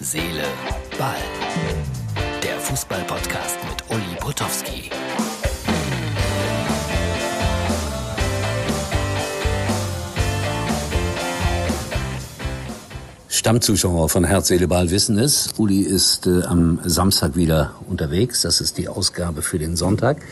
Seele, 0.00 0.44
Ball. 0.96 1.16
Der 2.40 2.56
Fußball-Podcast 2.60 3.56
mit 3.68 3.90
Uli 3.90 4.16
Potowski. 4.20 4.90
Stammzuschauer 13.28 14.08
von 14.08 14.22
Herz, 14.22 14.46
Seele, 14.46 14.68
Ball 14.68 14.88
wissen 14.92 15.18
es. 15.18 15.54
Uli 15.58 15.80
ist 15.80 16.28
äh, 16.28 16.44
am 16.44 16.78
Samstag 16.84 17.34
wieder 17.34 17.74
unterwegs. 17.88 18.42
Das 18.42 18.60
ist 18.60 18.78
die 18.78 18.86
Ausgabe 18.86 19.42
für 19.42 19.58
den 19.58 19.74
Sonntag. 19.74 20.22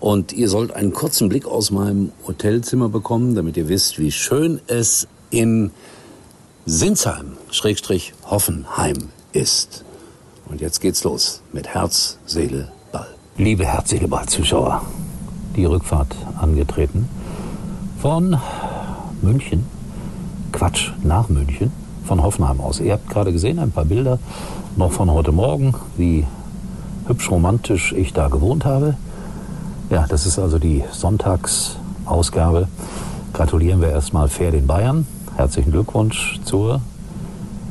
Und 0.00 0.34
ihr 0.34 0.50
sollt 0.50 0.72
einen 0.72 0.92
kurzen 0.92 1.30
Blick 1.30 1.46
aus 1.46 1.70
meinem 1.70 2.12
Hotelzimmer 2.26 2.90
bekommen, 2.90 3.34
damit 3.34 3.56
ihr 3.56 3.68
wisst, 3.68 3.98
wie 3.98 4.12
schön 4.12 4.60
es 4.66 5.08
in 5.30 5.70
Sinsheim, 6.70 7.38
Schrägstrich 7.50 8.12
Hoffenheim 8.26 9.08
ist. 9.32 9.84
Und 10.50 10.60
jetzt 10.60 10.82
geht's 10.82 11.02
los 11.02 11.40
mit 11.50 11.66
Herz, 11.66 12.18
Seele, 12.26 12.70
Ball. 12.92 13.06
Liebe 13.38 13.64
Herz, 13.64 13.88
Seele, 13.88 14.06
Ball 14.06 14.26
Zuschauer, 14.26 14.82
die 15.56 15.64
Rückfahrt 15.64 16.14
angetreten 16.38 17.08
von 18.02 18.36
München, 19.22 19.64
Quatsch, 20.52 20.90
nach 21.02 21.30
München, 21.30 21.72
von 22.04 22.22
Hoffenheim 22.22 22.60
aus. 22.60 22.80
Ihr 22.80 22.92
habt 22.92 23.08
gerade 23.08 23.32
gesehen, 23.32 23.58
ein 23.58 23.70
paar 23.70 23.86
Bilder 23.86 24.18
noch 24.76 24.92
von 24.92 25.10
heute 25.10 25.32
Morgen, 25.32 25.74
wie 25.96 26.26
hübsch 27.06 27.30
romantisch 27.30 27.92
ich 27.94 28.12
da 28.12 28.28
gewohnt 28.28 28.66
habe. 28.66 28.94
Ja, 29.88 30.06
das 30.06 30.26
ist 30.26 30.38
also 30.38 30.58
die 30.58 30.84
Sonntagsausgabe. 30.92 32.68
Gratulieren 33.32 33.80
wir 33.80 33.88
erstmal 33.88 34.28
fair 34.28 34.50
den 34.50 34.66
Bayern. 34.66 35.06
Herzlichen 35.38 35.70
Glückwunsch 35.70 36.40
zur, 36.44 36.80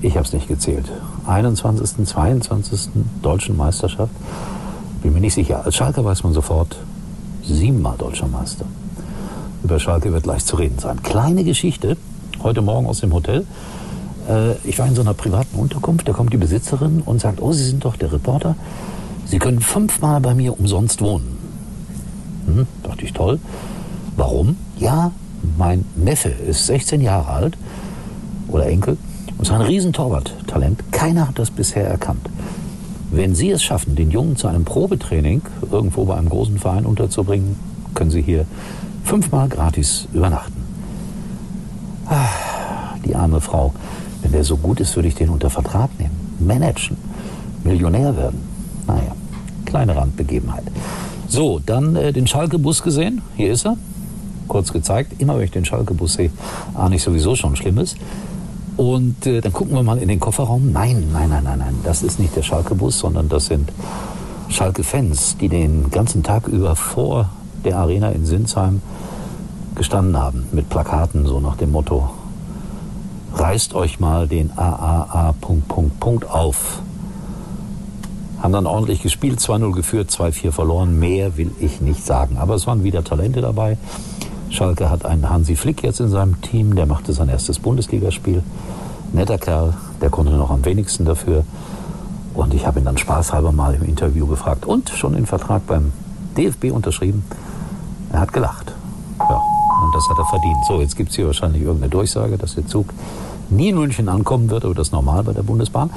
ich 0.00 0.14
habe 0.14 0.24
es 0.24 0.32
nicht 0.32 0.46
gezählt, 0.46 0.92
21., 1.26 2.06
22. 2.06 2.88
deutschen 3.20 3.56
Meisterschaft. 3.56 4.12
Bin 5.02 5.12
mir 5.12 5.18
nicht 5.18 5.34
sicher. 5.34 5.64
Als 5.64 5.74
Schalke 5.74 6.04
weiß 6.04 6.22
man 6.22 6.34
sofort, 6.34 6.76
siebenmal 7.42 7.96
deutscher 7.98 8.28
Meister. 8.28 8.64
Über 9.64 9.80
Schalke 9.80 10.12
wird 10.12 10.22
gleich 10.22 10.44
zu 10.44 10.54
reden 10.54 10.78
sein. 10.78 11.02
Kleine 11.02 11.42
Geschichte, 11.42 11.96
heute 12.44 12.62
Morgen 12.62 12.86
aus 12.86 13.00
dem 13.00 13.12
Hotel. 13.12 13.44
Äh, 14.28 14.52
ich 14.62 14.78
war 14.78 14.86
in 14.86 14.94
so 14.94 15.00
einer 15.00 15.14
privaten 15.14 15.58
Unterkunft, 15.58 16.06
da 16.06 16.12
kommt 16.12 16.32
die 16.32 16.36
Besitzerin 16.36 17.02
und 17.04 17.20
sagt, 17.20 17.42
oh, 17.42 17.52
Sie 17.52 17.64
sind 17.64 17.84
doch 17.84 17.96
der 17.96 18.12
Reporter. 18.12 18.54
Sie 19.26 19.40
können 19.40 19.58
fünfmal 19.58 20.20
bei 20.20 20.32
mir 20.32 20.56
umsonst 20.56 21.00
wohnen. 21.00 21.36
Hm, 22.46 22.68
dachte 22.84 23.04
ich 23.04 23.12
toll. 23.14 23.40
Warum? 24.16 24.56
Ja, 24.78 25.10
mein 25.58 25.84
Neffe 25.96 26.28
ist 26.28 26.66
16 26.66 27.00
Jahre 27.00 27.28
alt 27.28 27.58
oder 28.46 28.66
Enkel 28.66 28.96
und 29.36 29.42
ist 29.42 29.50
ein 29.50 29.60
Riesentorwart-Talent. 29.60 30.92
Keiner 30.92 31.28
hat 31.28 31.38
das 31.38 31.50
bisher 31.50 31.86
erkannt. 31.86 32.28
Wenn 33.10 33.34
Sie 33.34 33.50
es 33.50 33.62
schaffen, 33.62 33.96
den 33.96 34.10
Jungen 34.10 34.36
zu 34.36 34.46
einem 34.46 34.64
Probetraining 34.64 35.42
irgendwo 35.70 36.04
bei 36.04 36.16
einem 36.16 36.28
großen 36.28 36.58
Verein 36.58 36.86
unterzubringen, 36.86 37.56
können 37.94 38.10
Sie 38.10 38.22
hier 38.22 38.46
fünfmal 39.04 39.48
gratis 39.48 40.06
übernachten. 40.12 40.62
Ah, 42.06 42.94
die 43.04 43.14
arme 43.14 43.40
Frau. 43.40 43.72
Wenn 44.22 44.32
der 44.32 44.44
so 44.44 44.56
gut 44.56 44.80
ist, 44.80 44.94
würde 44.96 45.08
ich 45.08 45.14
den 45.14 45.28
unter 45.28 45.50
Vertrag 45.50 45.90
nehmen. 45.98 46.36
Managen. 46.38 46.96
Millionär 47.64 48.16
werden. 48.16 48.40
Naja, 48.86 49.14
kleine 49.64 49.96
Randbegebenheit. 49.96 50.64
So, 51.28 51.60
dann 51.64 51.96
äh, 51.96 52.12
den 52.12 52.26
Schalke-Bus 52.26 52.82
gesehen. 52.82 53.22
Hier 53.36 53.52
ist 53.52 53.66
er. 53.66 53.76
Kurz 54.48 54.72
gezeigt. 54.72 55.20
Immer 55.20 55.36
wenn 55.36 55.44
ich 55.44 55.50
den 55.50 55.64
Schalke-Bus 55.64 56.14
sehe, 56.14 56.30
ahne 56.74 56.96
ich 56.96 57.02
sowieso 57.02 57.36
schon 57.36 57.54
Schlimmes. 57.56 57.94
Und 58.78 59.26
äh, 59.26 59.40
dann 59.40 59.52
gucken 59.52 59.74
wir 59.74 59.82
mal 59.82 59.98
in 59.98 60.08
den 60.08 60.20
Kofferraum. 60.20 60.72
Nein, 60.72 61.08
nein, 61.12 61.28
nein, 61.28 61.44
nein, 61.44 61.58
nein. 61.58 61.74
Das 61.82 62.02
ist 62.02 62.20
nicht 62.20 62.36
der 62.36 62.42
Schalke-Bus, 62.42 63.00
sondern 63.00 63.28
das 63.28 63.46
sind 63.46 63.72
Schalke-Fans, 64.48 65.36
die 65.40 65.48
den 65.48 65.90
ganzen 65.90 66.22
Tag 66.22 66.46
über 66.46 66.76
vor 66.76 67.28
der 67.64 67.76
Arena 67.76 68.10
in 68.10 68.24
Sinsheim 68.24 68.80
gestanden 69.74 70.16
haben. 70.16 70.46
Mit 70.52 70.68
Plakaten, 70.68 71.26
so 71.26 71.40
nach 71.40 71.56
dem 71.56 71.72
Motto: 71.72 72.08
Reißt 73.34 73.74
euch 73.74 73.98
mal 73.98 74.28
den 74.28 74.56
AAA. 74.56 75.34
Punkt, 75.40 75.68
Punkt, 75.68 76.00
Punkt 76.00 76.30
auf. 76.30 76.80
Haben 78.40 78.52
dann 78.52 78.66
ordentlich 78.66 79.02
gespielt, 79.02 79.40
2-0 79.40 79.72
geführt, 79.72 80.10
2-4 80.10 80.52
verloren. 80.52 81.00
Mehr 81.00 81.36
will 81.36 81.50
ich 81.58 81.80
nicht 81.80 82.06
sagen. 82.06 82.36
Aber 82.38 82.54
es 82.54 82.68
waren 82.68 82.84
wieder 82.84 83.02
Talente 83.02 83.40
dabei. 83.40 83.76
Schalke 84.50 84.90
hat 84.90 85.04
einen 85.04 85.28
Hansi 85.28 85.56
Flick 85.56 85.82
jetzt 85.82 86.00
in 86.00 86.08
seinem 86.08 86.40
Team, 86.40 86.74
der 86.74 86.86
machte 86.86 87.12
sein 87.12 87.28
erstes 87.28 87.58
Bundesligaspiel. 87.58 88.42
Netter 89.12 89.38
Kerl, 89.38 89.74
der 90.00 90.10
konnte 90.10 90.32
noch 90.32 90.50
am 90.50 90.64
wenigsten 90.64 91.04
dafür. 91.04 91.44
Und 92.34 92.54
ich 92.54 92.66
habe 92.66 92.78
ihn 92.78 92.84
dann 92.84 92.98
spaßhalber 92.98 93.52
mal 93.52 93.74
im 93.74 93.84
Interview 93.84 94.26
gefragt 94.26 94.66
und 94.66 94.90
schon 94.90 95.14
den 95.14 95.26
Vertrag 95.26 95.66
beim 95.66 95.92
DFB 96.36 96.72
unterschrieben. 96.72 97.24
Er 98.12 98.20
hat 98.20 98.32
gelacht. 98.32 98.72
Ja, 99.18 99.40
und 99.82 99.94
das 99.94 100.08
hat 100.08 100.18
er 100.18 100.24
verdient. 100.26 100.64
So, 100.66 100.80
jetzt 100.80 100.96
gibt 100.96 101.10
es 101.10 101.16
hier 101.16 101.26
wahrscheinlich 101.26 101.62
irgendeine 101.62 101.90
Durchsage, 101.90 102.38
dass 102.38 102.54
der 102.54 102.66
Zug 102.66 102.86
nie 103.50 103.70
in 103.70 103.76
München 103.76 104.08
ankommen 104.08 104.50
wird, 104.50 104.64
aber 104.64 104.74
das 104.74 104.88
ist 104.88 104.92
normal 104.92 105.24
bei 105.24 105.32
der 105.32 105.42
Bundesbahn. 105.42 105.90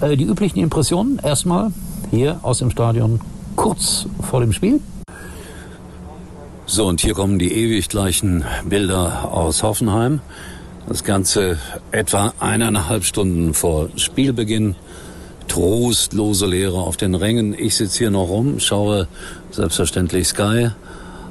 Äh, 0.00 0.16
die 0.16 0.24
üblichen 0.24 0.58
Impressionen 0.58 1.18
erstmal 1.22 1.70
hier 2.10 2.40
aus 2.42 2.58
dem 2.58 2.70
Stadion 2.70 3.20
kurz 3.54 4.06
vor 4.22 4.40
dem 4.40 4.52
Spiel. 4.52 4.80
So, 6.68 6.86
und 6.86 7.00
hier 7.00 7.14
kommen 7.14 7.38
die 7.38 7.52
ewig 7.52 7.88
gleichen 7.88 8.44
Bilder 8.68 9.32
aus 9.32 9.62
Hoffenheim. 9.62 10.20
Das 10.88 11.04
Ganze 11.04 11.58
etwa 11.92 12.34
eineinhalb 12.40 13.04
Stunden 13.04 13.54
vor 13.54 13.88
Spielbeginn. 13.94 14.74
Trostlose 15.46 16.44
Leere 16.44 16.78
auf 16.78 16.96
den 16.96 17.14
Rängen. 17.14 17.54
Ich 17.56 17.76
sitze 17.76 17.98
hier 17.98 18.10
noch 18.10 18.28
rum, 18.28 18.58
schaue 18.58 19.06
selbstverständlich 19.52 20.26
Sky 20.26 20.70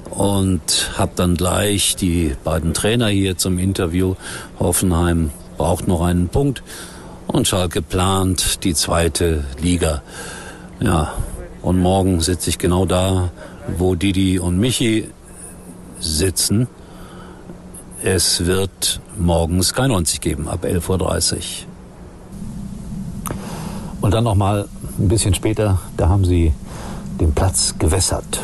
und 0.09 0.91
habe 0.97 1.11
dann 1.17 1.35
gleich 1.35 1.97
die 1.97 2.33
beiden 2.45 2.73
Trainer 2.73 3.07
hier 3.07 3.37
zum 3.37 3.59
Interview. 3.59 4.15
Hoffenheim 4.57 5.31
braucht 5.57 5.85
noch 5.85 6.01
einen 6.01 6.29
Punkt 6.29 6.63
und 7.27 7.45
Schalke 7.45 7.81
plant 7.81 8.63
die 8.63 8.73
zweite 8.73 9.43
Liga. 9.61 10.01
Ja, 10.79 11.13
und 11.61 11.77
morgen 11.77 12.21
sitze 12.21 12.49
ich 12.49 12.57
genau 12.57 12.85
da, 12.85 13.31
wo 13.77 13.95
Didi 13.95 14.39
und 14.39 14.57
Michi 14.59 15.09
sitzen. 15.99 16.67
Es 18.03 18.45
wird 18.45 18.99
morgen 19.17 19.61
Sky 19.63 19.87
90 19.87 20.21
geben, 20.21 20.47
ab 20.47 20.63
11.30 20.63 21.33
Uhr. 21.33 21.39
Und 24.01 24.13
dann 24.13 24.23
nochmal 24.23 24.67
ein 24.99 25.07
bisschen 25.07 25.33
später, 25.33 25.79
da 25.97 26.09
haben 26.09 26.25
sie 26.25 26.53
den 27.19 27.33
Platz 27.33 27.75
gewässert. 27.79 28.41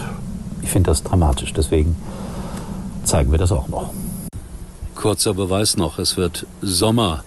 Ich 0.63 0.69
finde 0.69 0.90
das 0.90 1.03
dramatisch, 1.03 1.53
deswegen 1.53 1.95
zeigen 3.03 3.31
wir 3.31 3.38
das 3.38 3.51
auch 3.51 3.67
noch. 3.67 3.91
Kurzer 4.95 5.34
Beweis 5.34 5.78
noch, 5.78 6.00
es 6.00 6.17
wird 6.17 6.45
Sommer. 6.61 7.23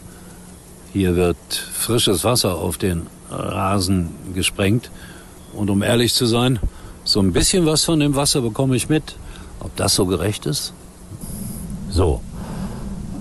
Hier 0.93 1.17
wird 1.17 1.37
frisches 1.73 2.25
Wasser 2.25 2.57
auf 2.57 2.79
den 2.79 3.07
Rasen 3.31 4.11
gesprengt. 4.35 4.91
Und 5.53 5.71
um 5.71 5.83
ehrlich 5.83 6.15
zu 6.15 6.27
sein, 6.27 6.59
so 7.05 7.21
ein 7.21 7.33
bisschen 7.33 7.67
was 7.67 7.85
von 7.85 8.01
dem 8.01 8.15
Wasser 8.17 8.41
bekomme 8.41 8.77
ich 8.77 8.89
mit. 8.89 9.17
Ob 9.65 9.75
das 9.77 9.95
so 9.95 10.05
gerecht 10.05 10.45
ist? 10.45 10.75
So. 11.89 12.21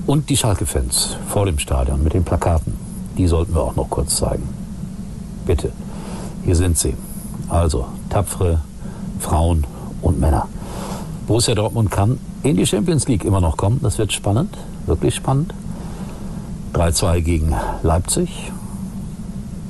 Und 0.06 0.30
die 0.30 0.36
Schalke-Fans 0.36 1.16
vor 1.30 1.46
dem 1.46 1.58
Stadion 1.58 2.04
mit 2.04 2.14
den 2.14 2.26
Plakaten. 2.26 2.74
Die 3.18 3.28
sollten 3.28 3.56
wir 3.56 3.62
auch 3.62 3.78
noch 3.78 3.90
kurz 3.90 4.18
zeigen. 4.18 4.48
Bitte. 5.46 5.72
Hier 6.44 6.58
sind 6.58 6.78
sie. 6.78 6.96
Also, 7.48 7.86
tapfere 8.10 8.60
Frauen 9.20 9.66
und 10.02 10.20
Männer. 10.20 10.48
Borussia 11.28 11.56
Dortmund 11.56 11.90
kann 11.92 12.20
in 12.44 12.58
die 12.58 12.66
Champions 12.66 13.08
League 13.08 13.24
immer 13.24 13.40
noch 13.40 13.56
kommen. 13.56 13.80
Das 13.82 13.98
wird 13.98 14.12
spannend. 14.12 14.58
Wirklich 14.86 15.16
spannend. 15.16 15.54
3-2 16.74 17.22
gegen 17.22 17.56
Leipzig. 17.84 18.52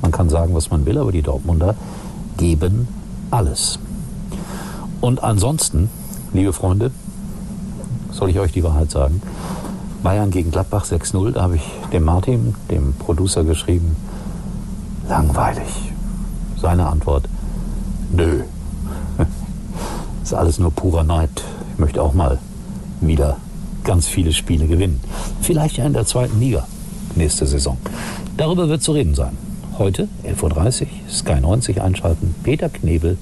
Man 0.02 0.10
kann 0.10 0.28
sagen, 0.28 0.54
was 0.54 0.70
man 0.70 0.84
will, 0.86 0.98
aber 0.98 1.12
die 1.12 1.22
Dortmunder 1.22 1.76
geben 2.36 2.88
alles. 3.30 3.78
Und 5.00 5.22
ansonsten 5.22 5.88
Liebe 6.34 6.52
Freunde, 6.52 6.90
soll 8.10 8.28
ich 8.28 8.40
euch 8.40 8.50
die 8.50 8.64
Wahrheit 8.64 8.90
sagen? 8.90 9.22
Bayern 10.02 10.32
gegen 10.32 10.50
Gladbach 10.50 10.84
6-0, 10.84 11.30
da 11.30 11.42
habe 11.42 11.54
ich 11.54 11.62
dem 11.92 12.02
Martin, 12.02 12.56
dem 12.72 12.92
Producer, 12.94 13.44
geschrieben, 13.44 13.94
langweilig. 15.08 15.92
Seine 16.60 16.88
Antwort, 16.88 17.28
nö. 18.10 18.42
ist 20.24 20.34
alles 20.34 20.58
nur 20.58 20.72
purer 20.72 21.04
Neid. 21.04 21.30
Ich 21.74 21.78
möchte 21.78 22.02
auch 22.02 22.14
mal 22.14 22.40
wieder 23.00 23.36
ganz 23.84 24.08
viele 24.08 24.32
Spiele 24.32 24.66
gewinnen. 24.66 25.00
Vielleicht 25.40 25.76
ja 25.76 25.84
in 25.84 25.92
der 25.92 26.04
zweiten 26.04 26.40
Liga 26.40 26.66
nächste 27.14 27.46
Saison. 27.46 27.78
Darüber 28.36 28.68
wird 28.68 28.82
zu 28.82 28.90
reden 28.90 29.14
sein. 29.14 29.38
Heute, 29.78 30.08
11.30 30.24 30.82
Uhr, 30.82 30.88
Sky 31.08 31.40
90 31.40 31.80
einschalten. 31.80 32.34
Peter 32.42 32.68
Knebel 32.68 33.18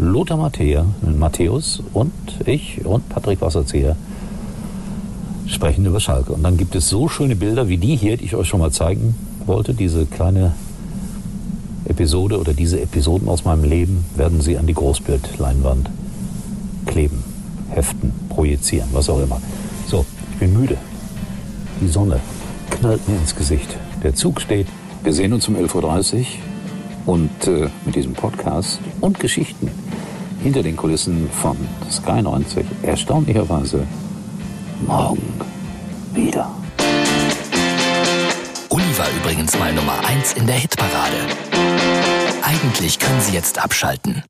Lothar 0.00 0.38
Matthäa, 0.38 0.86
Matthäus 1.02 1.82
und 1.92 2.12
ich 2.46 2.82
und 2.86 3.06
Patrick 3.10 3.42
Wasserzieher 3.42 3.96
sprechen 5.46 5.84
über 5.84 6.00
Schalke. 6.00 6.32
Und 6.32 6.42
dann 6.42 6.56
gibt 6.56 6.74
es 6.74 6.88
so 6.88 7.06
schöne 7.08 7.36
Bilder 7.36 7.68
wie 7.68 7.76
die 7.76 7.96
hier, 7.96 8.16
die 8.16 8.24
ich 8.24 8.34
euch 8.34 8.48
schon 8.48 8.60
mal 8.60 8.72
zeigen 8.72 9.14
wollte. 9.44 9.74
Diese 9.74 10.06
kleine 10.06 10.54
Episode 11.84 12.40
oder 12.40 12.54
diese 12.54 12.80
Episoden 12.80 13.28
aus 13.28 13.44
meinem 13.44 13.64
Leben 13.64 14.06
werden 14.16 14.40
Sie 14.40 14.56
an 14.56 14.66
die 14.66 14.72
Großbildleinwand 14.72 15.90
kleben, 16.86 17.22
heften, 17.68 18.12
projizieren, 18.30 18.88
was 18.92 19.10
auch 19.10 19.20
immer. 19.20 19.42
So, 19.86 20.06
ich 20.32 20.38
bin 20.38 20.54
müde. 20.54 20.78
Die 21.82 21.88
Sonne 21.88 22.20
knallt 22.70 23.06
mir 23.06 23.16
ins 23.16 23.36
Gesicht. 23.36 23.76
Der 24.02 24.14
Zug 24.14 24.40
steht. 24.40 24.66
Wir 25.04 25.12
sehen 25.12 25.34
uns 25.34 25.46
um 25.46 25.56
11.30 25.56 26.16
Uhr 26.16 26.24
und 27.14 27.46
äh, 27.46 27.68
mit 27.84 27.96
diesem 27.96 28.14
Podcast 28.14 28.80
und 29.02 29.20
Geschichten 29.20 29.70
hinter 30.42 30.62
den 30.62 30.76
Kulissen 30.76 31.28
von 31.30 31.56
Sky 31.90 32.22
90 32.22 32.66
erstaunlicherweise 32.82 33.86
morgen 34.86 35.22
wieder. 36.14 36.50
Uli 38.70 38.98
war 38.98 39.06
übrigens 39.20 39.58
mal 39.58 39.72
Nummer 39.72 39.98
1 40.06 40.34
in 40.34 40.46
der 40.46 40.56
Hitparade. 40.56 41.16
Eigentlich 42.42 42.98
können 42.98 43.20
Sie 43.20 43.34
jetzt 43.34 43.62
abschalten. 43.62 44.22